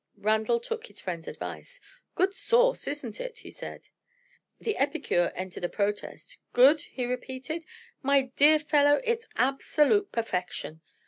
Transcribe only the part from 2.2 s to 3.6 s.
sauce, isn't it?" he